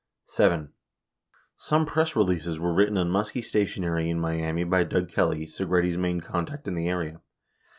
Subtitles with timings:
[0.29, 0.73] 73 7.
[1.57, 6.21] Some press releases were written on Muskie stationery in Miami by Doug Kelly, Segretti's main
[6.21, 7.21] contact in the area.